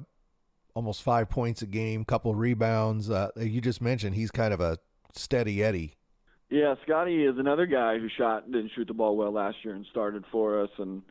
[0.74, 3.10] almost five points a game, couple rebounds.
[3.10, 4.78] Uh, you just mentioned he's kind of a
[5.12, 5.94] steady Eddie.
[6.50, 9.86] Yeah, Scotty is another guy who shot didn't shoot the ball well last year and
[9.90, 11.02] started for us, and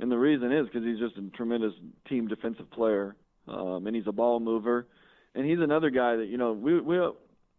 [0.00, 1.72] and the reason is because he's just a tremendous
[2.08, 3.14] team defensive player,
[3.46, 4.88] um, and he's a ball mover,
[5.34, 6.98] and he's another guy that you know we we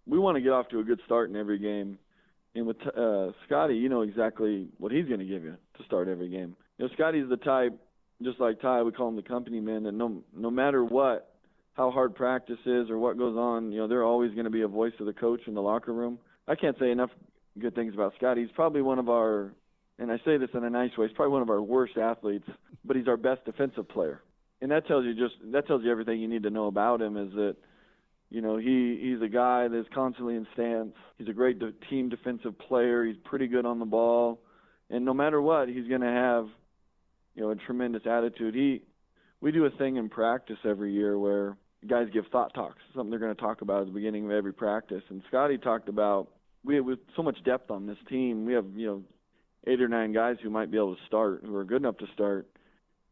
[0.05, 1.97] we want to get off to a good start in every game,
[2.53, 6.09] and with uh, Scotty, you know exactly what he's going to give you to start
[6.09, 6.55] every game.
[6.77, 7.79] You know, Scotty's the type,
[8.23, 11.33] just like Ty, we call him the company man, that no no matter what,
[11.73, 14.61] how hard practice is or what goes on, you know, they're always going to be
[14.61, 16.19] a voice of the coach in the locker room.
[16.47, 17.09] I can't say enough
[17.59, 18.41] good things about Scotty.
[18.41, 19.53] He's probably one of our,
[19.99, 22.47] and I say this in a nice way, he's probably one of our worst athletes,
[22.83, 24.21] but he's our best defensive player.
[24.61, 27.17] And that tells you just that tells you everything you need to know about him.
[27.17, 27.55] Is that
[28.29, 30.93] you know he he's a guy that's constantly in stance.
[31.17, 33.03] He's a great de- team defensive player.
[33.03, 34.39] He's pretty good on the ball,
[34.91, 36.47] and no matter what, he's going to have
[37.35, 38.55] you know a tremendous attitude.
[38.55, 38.81] He
[39.41, 43.19] we do a thing in practice every year where guys give thought talks, something they're
[43.19, 45.03] going to talk about at the beginning of every practice.
[45.09, 46.29] And Scotty talked about
[46.63, 48.45] we have with so much depth on this team.
[48.45, 49.03] We have you know
[49.67, 52.07] eight or nine guys who might be able to start, who are good enough to
[52.13, 52.47] start.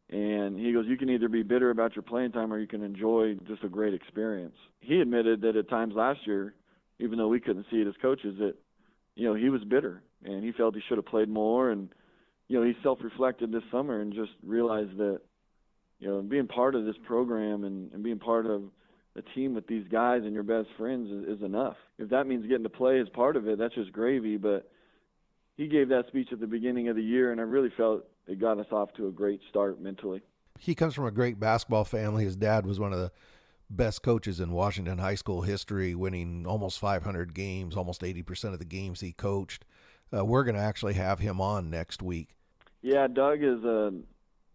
[0.09, 2.83] And he goes, you can either be bitter about your playing time or you can
[2.83, 4.55] enjoy just a great experience.
[4.79, 6.55] He admitted that at times last year,
[6.97, 8.55] even though we couldn't see it as coaches, that
[9.15, 11.69] you know he was bitter and he felt he should have played more.
[11.69, 11.89] And
[12.49, 15.21] you know he self-reflected this summer and just realized that
[15.99, 18.63] you know being part of this program and, and being part of
[19.15, 21.75] a team with these guys and your best friends is, is enough.
[21.97, 24.37] If that means getting to play as part of it, that's just gravy.
[24.37, 24.69] But
[25.57, 28.39] he gave that speech at the beginning of the year, and I really felt it
[28.39, 30.21] got us off to a great start mentally.
[30.57, 32.23] He comes from a great basketball family.
[32.23, 33.11] His dad was one of the
[33.69, 38.65] best coaches in Washington high school history, winning almost 500 games, almost 80% of the
[38.65, 39.65] games he coached.
[40.15, 42.35] Uh, we're going to actually have him on next week.
[42.81, 43.91] Yeah, Doug is a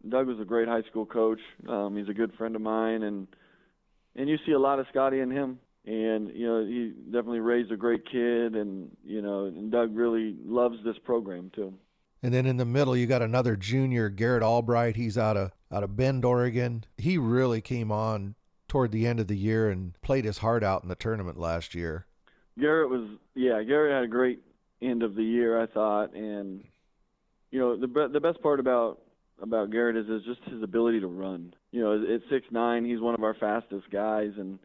[0.09, 1.41] Doug was a great high school coach.
[1.69, 3.27] Um, he's a good friend of mine, and
[4.17, 5.59] and you see a lot of Scotty in him.
[5.87, 10.37] And you know, he definitely raised a great kid, and you know, and Doug really
[10.45, 11.75] loves this program too.
[12.23, 14.97] And then in the middle, you got another junior, Garrett Albright.
[14.97, 16.85] He's out of out of Bend, Oregon.
[16.97, 18.35] He really came on
[18.69, 21.75] toward the end of the year and played his heart out in the tournament last
[21.75, 22.07] year.
[22.59, 24.41] Garrett was, yeah, Garrett had a great
[24.81, 26.65] end of the year, I thought, and
[27.55, 28.99] you know, the the best part about
[29.41, 31.55] about Garrett is, is just his ability to run.
[31.71, 34.59] You know, at six nine, he's one of our fastest guys, and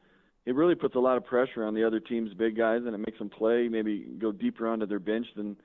[0.47, 2.97] it really puts a lot of pressure on the other team's big guys, and it
[2.97, 5.55] makes them play maybe go deeper onto their bench than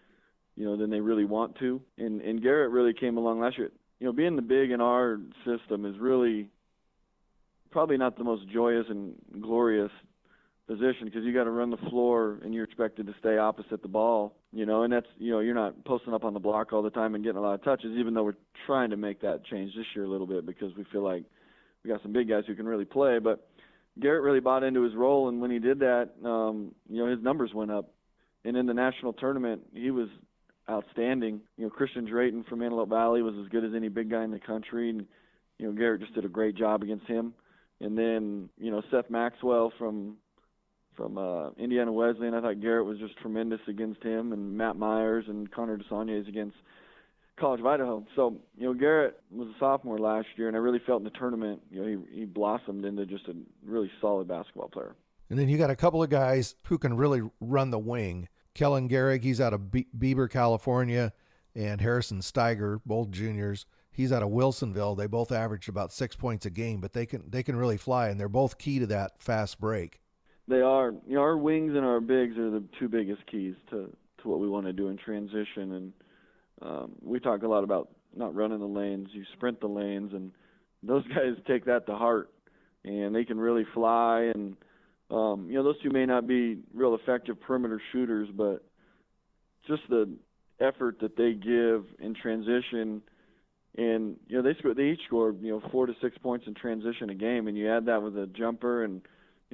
[0.54, 1.80] you know than they really want to.
[1.96, 3.72] And and Garrett really came along last year.
[4.00, 6.50] You know, being the big in our system is really
[7.70, 9.90] probably not the most joyous and glorious
[10.66, 13.88] position because you got to run the floor and you're expected to stay opposite the
[13.88, 16.82] ball, you know, and that's you know you're not posting up on the block all
[16.82, 17.96] the time and getting a lot of touches.
[17.98, 20.84] Even though we're trying to make that change this year a little bit because we
[20.90, 21.24] feel like
[21.82, 23.18] we got some big guys who can really play.
[23.18, 23.46] But
[24.00, 27.22] Garrett really bought into his role, and when he did that, um, you know, his
[27.22, 27.90] numbers went up.
[28.46, 30.08] And in the national tournament, he was
[30.68, 31.40] outstanding.
[31.56, 34.30] You know, Christian Drayton from Antelope Valley was as good as any big guy in
[34.30, 35.06] the country, and
[35.58, 37.34] you know Garrett just did a great job against him.
[37.80, 40.16] And then you know Seth Maxwell from
[40.96, 42.34] from uh, Indiana Wesleyan.
[42.34, 46.56] I thought Garrett was just tremendous against him, and Matt Myers and Connor DeSaulniers against
[47.38, 48.04] College of Idaho.
[48.14, 51.10] So, you know, Garrett was a sophomore last year, and I really felt in the
[51.10, 54.94] tournament, you know, he, he blossomed into just a really solid basketball player.
[55.30, 58.28] And then you got a couple of guys who can really run the wing.
[58.54, 61.12] Kellen Gehrig, he's out of Be- Bieber, California,
[61.56, 63.66] and Harrison Steiger, both juniors.
[63.90, 64.96] He's out of Wilsonville.
[64.96, 68.08] They both averaged about six points a game, but they can they can really fly,
[68.08, 70.00] and they're both key to that fast break.
[70.48, 70.92] They are.
[71.06, 73.90] You know, our wings and our bigs are the two biggest keys to
[74.22, 75.72] to what we want to do in transition.
[75.72, 75.92] And
[76.62, 79.08] um, we talk a lot about not running the lanes.
[79.12, 80.32] You sprint the lanes, and
[80.82, 82.30] those guys take that to heart,
[82.84, 84.30] and they can really fly.
[84.34, 84.56] And
[85.10, 88.64] um, you know, those two may not be real effective perimeter shooters, but
[89.66, 90.10] just the
[90.60, 93.02] effort that they give in transition.
[93.76, 96.54] And you know they score, they each score you know four to six points in
[96.54, 99.02] transition a game, and you add that with a jumper and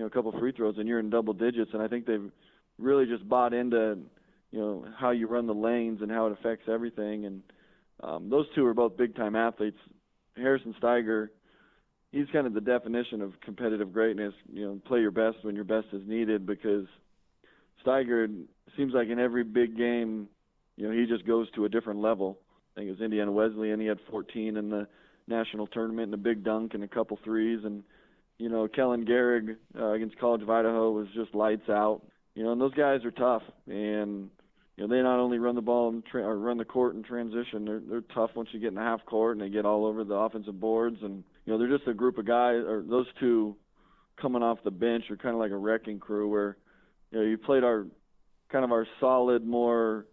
[0.01, 1.73] you know a couple free throws, and you're in double digits.
[1.75, 2.31] And I think they've
[2.79, 3.99] really just bought into
[4.51, 7.27] you know how you run the lanes and how it affects everything.
[7.27, 7.43] And
[8.03, 9.77] um, those two are both big time athletes.
[10.39, 11.29] Harrison Steiger,
[12.13, 14.33] he's kind of the definition of competitive greatness.
[14.51, 16.87] You know, play your best when your best is needed because
[17.85, 18.27] Steiger
[18.79, 20.29] seems like in every big game,
[20.77, 22.39] you know, he just goes to a different level.
[22.75, 23.79] I think it was Indiana Wesleyan.
[23.79, 24.89] He had 14 in the
[25.29, 27.61] national tournament and a big dunk and a couple threes.
[27.65, 27.83] And,
[28.41, 32.01] you know, Kellen Gehrig uh, against College of Idaho was just lights out.
[32.35, 33.43] You know, and those guys are tough.
[33.67, 34.31] And
[34.77, 37.03] you know, they not only run the ball and tra- or run the court in
[37.03, 39.85] transition, they're they're tough once you get in the half court and they get all
[39.85, 40.97] over the offensive boards.
[41.03, 42.63] And you know, they're just a group of guys.
[42.67, 43.57] Or those two
[44.21, 46.57] coming off the bench are kind of like a wrecking crew where
[47.11, 47.87] you know you played our
[48.51, 50.07] kind of our solid, more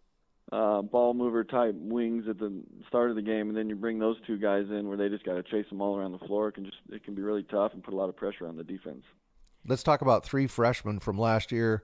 [0.52, 4.00] uh, ball mover type wings at the start of the game, and then you bring
[4.00, 6.48] those two guys in where they just got to chase them all around the floor.
[6.50, 8.56] It can just it can be really tough and put a lot of pressure on
[8.56, 9.04] the defense.
[9.66, 11.84] Let's talk about three freshmen from last year: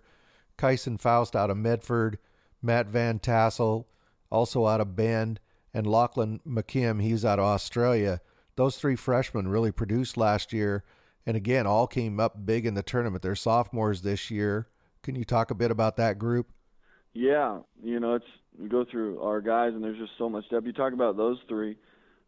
[0.57, 2.19] Kyson Faust out of Medford.
[2.63, 3.89] Matt Van Tassel,
[4.31, 5.39] also out of Bend,
[5.73, 8.21] and Lachlan McKim, he's out of Australia.
[8.55, 10.83] Those three freshmen really produced last year,
[11.25, 13.21] and again, all came up big in the tournament.
[13.21, 14.69] They're sophomores this year.
[15.01, 16.53] Can you talk a bit about that group?
[17.13, 18.25] Yeah, you know, it's
[18.59, 20.65] we go through our guys, and there's just so much depth.
[20.65, 21.77] You talk about those three;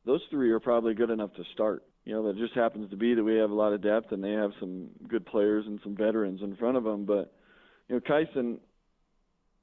[0.06, 1.84] those three are probably good enough to start.
[2.06, 4.24] You know, that just happens to be that we have a lot of depth, and
[4.24, 7.06] they have some good players and some veterans in front of them.
[7.06, 7.34] But
[7.90, 8.60] you know, Kyson,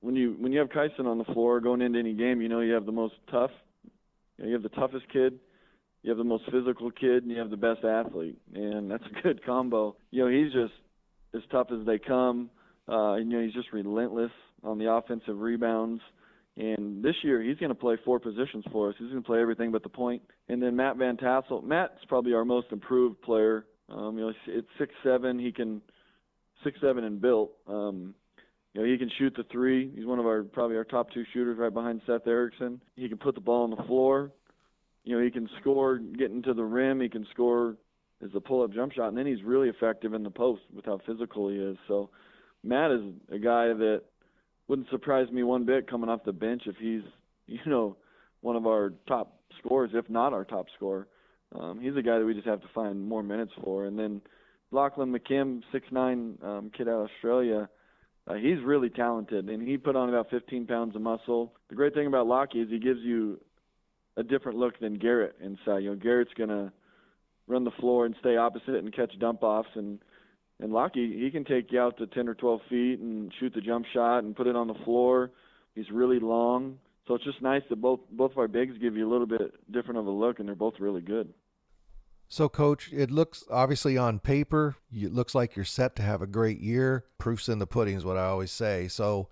[0.00, 2.60] when you when you have Kyson on the floor going into any game, you know
[2.60, 3.52] you have the most tough,
[4.38, 5.38] you, know, you have the toughest kid,
[6.02, 9.22] you have the most physical kid, and you have the best athlete, and that's a
[9.22, 9.96] good combo.
[10.10, 10.74] You know he's just
[11.34, 12.50] as tough as they come.
[12.88, 14.32] Uh, you know he's just relentless
[14.64, 16.02] on the offensive rebounds.
[16.56, 18.94] And this year he's going to play four positions for us.
[18.98, 20.22] He's going to play everything but the point.
[20.48, 21.62] And then Matt Van Tassel.
[21.62, 23.64] Matt's probably our most improved player.
[23.88, 25.38] Um, you know, it's six seven.
[25.38, 25.80] He can
[26.62, 27.52] six seven and built.
[27.66, 28.14] Um,
[28.74, 29.90] you know, he can shoot the three.
[29.94, 32.80] He's one of our probably our top two shooters right behind Seth Erickson.
[32.96, 34.30] He can put the ball on the floor.
[35.04, 37.00] You know, he can score getting to the rim.
[37.00, 37.76] He can score
[38.22, 41.00] as a pull-up jump shot, and then he's really effective in the post with how
[41.04, 41.76] physical he is.
[41.88, 42.10] So
[42.62, 43.00] Matt is
[43.32, 44.02] a guy that
[44.68, 47.02] wouldn't surprise me one bit coming off the bench if he's
[47.46, 47.96] you know
[48.40, 51.06] one of our top scorers, if not our top scorer.
[51.54, 53.84] Um, he's a guy that we just have to find more minutes for.
[53.84, 54.22] And then
[54.70, 57.68] Lachlan McKim, six nine um, kid out of Australia
[58.26, 61.52] uh, he's really talented, and he put on about 15 pounds of muscle.
[61.68, 63.40] The great thing about Lockie is he gives you
[64.16, 65.78] a different look than Garrett inside.
[65.78, 66.72] You know, Garrett's gonna
[67.48, 69.98] run the floor and stay opposite and catch dump offs, and
[70.62, 73.60] and Lockie he can take you out to 10 or 12 feet and shoot the
[73.60, 75.30] jump shot and put it on the floor.
[75.74, 79.08] He's really long, so it's just nice that both both of our bigs give you
[79.08, 81.32] a little bit different of a look, and they're both really good.
[82.28, 86.26] So, coach, it looks obviously on paper, it looks like you're set to have a
[86.26, 87.04] great year.
[87.18, 88.88] Proof's in the pudding is what I always say.
[88.88, 89.28] So,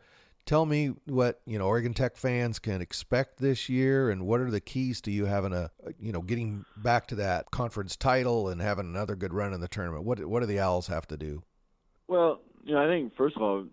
[0.47, 4.51] tell me what you know Oregon Tech fans can expect this year, and what are
[4.51, 8.61] the keys to you having a you know getting back to that conference title and
[8.61, 10.05] having another good run in the tournament.
[10.05, 11.43] What what do the Owls have to do?
[12.09, 13.67] Well, you know, I think first of all,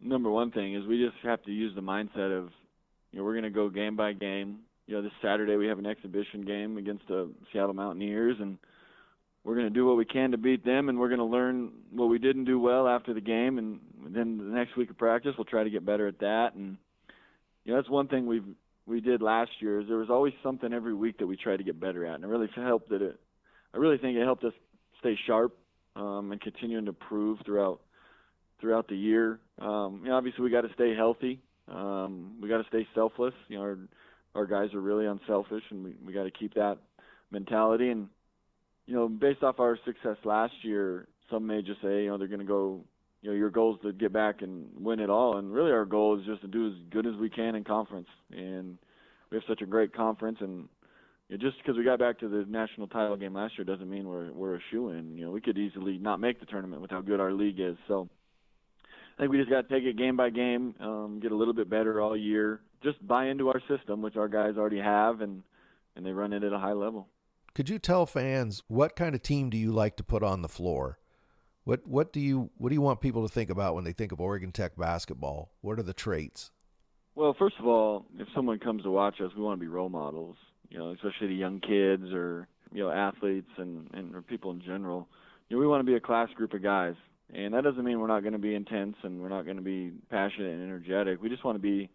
[0.00, 2.50] number one thing is we just have to use the mindset of
[3.12, 5.78] you know we're going to go game by game you know, this Saturday we have
[5.78, 8.58] an exhibition game against the Seattle Mountaineers, and
[9.44, 11.70] we're going to do what we can to beat them, and we're going to learn
[11.90, 15.32] what we didn't do well after the game, and then the next week of practice
[15.36, 16.54] we'll try to get better at that.
[16.54, 16.76] And
[17.64, 18.44] you know, that's one thing we've
[18.86, 21.64] we did last year is there was always something every week that we tried to
[21.64, 23.18] get better at, and it really helped that it.
[23.74, 24.52] I really think it helped us
[25.00, 25.56] stay sharp
[25.96, 27.80] um, and continuing to improve throughout
[28.60, 29.40] throughout the year.
[29.60, 31.40] Um, you know, obviously we got to stay healthy.
[31.68, 33.34] Um, we got to stay selfless.
[33.48, 33.78] You know, our,
[34.34, 36.78] our guys are really unselfish, and we we got to keep that
[37.30, 37.90] mentality.
[37.90, 38.08] And
[38.86, 42.28] you know, based off our success last year, some may just say, you know, they're
[42.28, 42.84] going to go.
[43.26, 45.84] You know, your goal is to get back and win it all, and really our
[45.84, 48.06] goal is just to do as good as we can in conference.
[48.30, 48.78] And
[49.30, 50.68] we have such a great conference, and
[51.28, 53.90] you know, just because we got back to the national title game last year doesn't
[53.90, 55.16] mean we're we're a shoo in.
[55.16, 57.76] You know, we could easily not make the tournament with how good our league is.
[57.88, 58.08] So
[59.18, 61.52] I think we just got to take it game by game, um, get a little
[61.52, 65.42] bit better all year, just buy into our system, which our guys already have, and
[65.96, 67.08] and they run it at a high level.
[67.56, 70.48] Could you tell fans what kind of team do you like to put on the
[70.48, 71.00] floor?
[71.66, 74.12] What what do you what do you want people to think about when they think
[74.12, 75.50] of Oregon Tech basketball?
[75.62, 76.52] What are the traits?
[77.16, 79.88] Well, first of all, if someone comes to watch us, we want to be role
[79.88, 80.36] models.
[80.68, 85.08] You know, especially the young kids or you know athletes and and people in general.
[85.48, 86.94] You know, we want to be a class group of guys,
[87.34, 89.62] and that doesn't mean we're not going to be intense and we're not going to
[89.62, 91.20] be passionate and energetic.
[91.20, 91.90] We just want to be,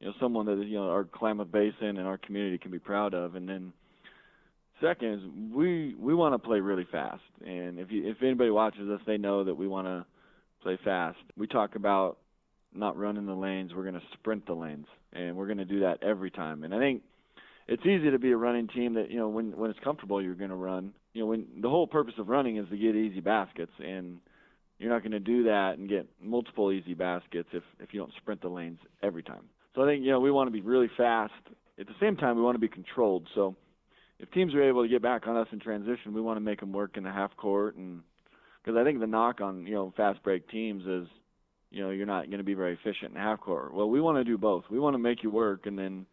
[0.00, 3.14] you know, someone that you know our Klamath Basin and our community can be proud
[3.14, 3.36] of.
[3.36, 3.72] And then
[4.82, 5.20] second is
[5.54, 7.22] we we want to play really fast.
[7.44, 10.04] And if you if anybody watches us, they know that we want to
[10.62, 11.18] play fast.
[11.36, 12.18] We talk about
[12.74, 13.72] not running the lanes.
[13.74, 16.64] We're going to sprint the lanes, and we're going to do that every time.
[16.64, 17.02] And I think
[17.68, 20.34] it's easy to be a running team that you know when when it's comfortable you're
[20.34, 20.92] going to run.
[21.14, 24.18] You know when the whole purpose of running is to get easy baskets, and
[24.78, 28.12] you're not going to do that and get multiple easy baskets if if you don't
[28.20, 29.44] sprint the lanes every time.
[29.74, 31.32] So I think you know we want to be really fast.
[31.78, 33.26] At the same time, we want to be controlled.
[33.34, 33.56] So
[34.22, 36.60] if teams are able to get back on us in transition, we want to make
[36.60, 38.00] them work in the half court and
[38.62, 41.08] because I think the knock on you know fast break teams is
[41.70, 43.74] you know you're not going to be very efficient in half court.
[43.74, 44.64] Well, we want to do both.
[44.70, 46.06] We want to make you work, and then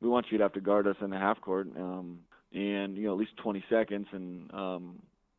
[0.00, 2.18] we want you to have to guard us in the half court, um,
[2.52, 4.96] and you know at least 20 seconds, and um,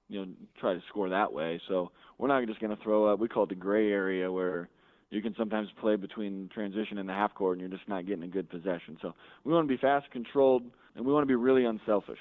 [0.10, 1.62] you know try to score that way.
[1.68, 3.20] So we're not just going to throw up.
[3.20, 4.70] We call it the gray area where
[5.10, 8.24] you can sometimes play between transition and the half court, and you're just not getting
[8.24, 8.98] a good possession.
[9.02, 9.14] So
[9.44, 10.64] we want to be fast, controlled,
[10.98, 12.20] and we want to be really unselfish.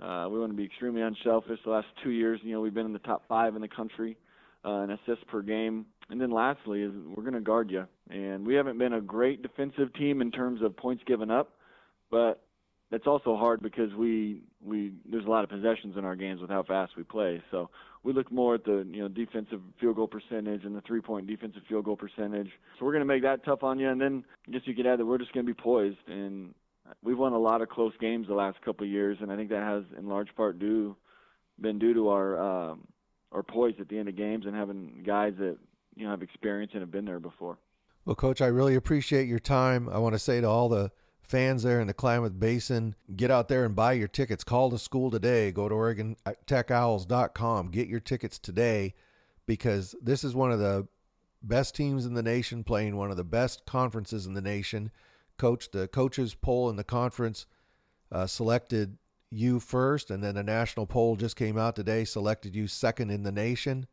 [0.00, 1.58] Uh, we want to be extremely unselfish.
[1.64, 4.16] The last two years, you know, we've been in the top five in the country
[4.64, 5.86] uh, in assists per game.
[6.10, 7.86] And then lastly is we're going to guard you.
[8.10, 11.52] And we haven't been a great defensive team in terms of points given up,
[12.10, 12.40] but
[12.90, 16.50] that's also hard because we we there's a lot of possessions in our games with
[16.50, 17.42] how fast we play.
[17.50, 17.70] So
[18.02, 21.26] we look more at the you know defensive field goal percentage and the three point
[21.26, 22.50] defensive field goal percentage.
[22.78, 23.88] So we're going to make that tough on you.
[23.88, 25.96] And then I guess you could add that we're just going to be poised.
[26.06, 26.54] And
[27.02, 29.50] we've won a lot of close games the last couple of years, and I think
[29.50, 30.96] that has in large part due
[31.60, 32.86] been due to our um,
[33.32, 35.56] our poise at the end of games and having guys that
[35.96, 37.58] you know have experience and have been there before.
[38.04, 39.88] Well, coach, I really appreciate your time.
[39.88, 40.90] I want to say to all the
[41.22, 44.44] fans there in the Klamath Basin, get out there and buy your tickets.
[44.44, 45.50] Call the school today.
[45.52, 47.70] Go to OregonTechOwls.com.
[47.70, 48.94] Get your tickets today
[49.46, 50.86] because this is one of the
[51.42, 54.90] best teams in the nation playing one of the best conferences in the nation.
[55.36, 57.46] Coach, the coaches poll in the conference
[58.12, 58.98] uh, selected
[59.30, 63.24] you first, and then a national poll just came out today, selected you second in
[63.24, 63.86] the nation.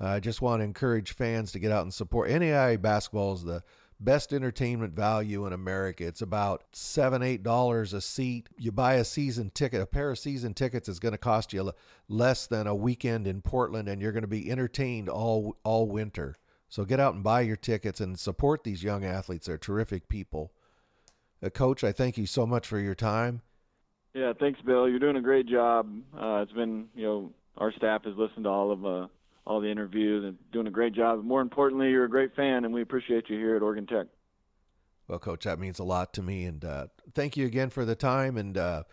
[0.00, 2.30] Uh, I just want to encourage fans to get out and support.
[2.30, 3.62] NAIA basketball is the
[4.00, 6.06] best entertainment value in America.
[6.06, 8.48] It's about seven, eight dollars a seat.
[8.56, 11.72] You buy a season ticket, a pair of season tickets is going to cost you
[12.08, 16.36] less than a weekend in Portland, and you're going to be entertained all all winter.
[16.68, 19.48] So get out and buy your tickets and support these young athletes.
[19.48, 20.52] They're terrific people.
[21.42, 23.42] Uh, Coach, I thank you so much for your time.
[24.14, 24.88] Yeah, thanks, Bill.
[24.88, 25.88] You're doing a great job.
[26.14, 29.06] Uh, it's been, you know, our staff has listened to all of uh,
[29.46, 31.24] all the interviews and doing a great job.
[31.24, 34.06] More importantly, you're a great fan, and we appreciate you here at Oregon Tech.
[35.08, 37.96] Well, Coach, that means a lot to me, and uh, thank you again for the
[37.96, 38.36] time.
[38.36, 38.84] And uh,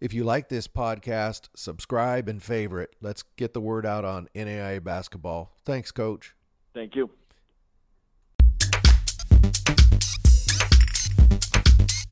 [0.00, 2.94] if you like this podcast, subscribe and favorite.
[3.00, 5.56] Let's get the word out on NAIA basketball.
[5.64, 6.34] Thanks, Coach.
[6.74, 7.10] Thank you.